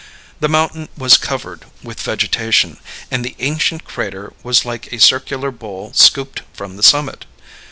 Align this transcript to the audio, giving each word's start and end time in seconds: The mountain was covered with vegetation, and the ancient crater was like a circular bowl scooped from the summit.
The 0.39 0.49
mountain 0.49 0.89
was 0.97 1.15
covered 1.15 1.65
with 1.83 2.01
vegetation, 2.01 2.77
and 3.11 3.23
the 3.23 3.35
ancient 3.37 3.85
crater 3.85 4.33
was 4.41 4.65
like 4.65 4.91
a 4.91 4.99
circular 4.99 5.51
bowl 5.51 5.91
scooped 5.93 6.41
from 6.53 6.75
the 6.75 6.81
summit. 6.81 7.25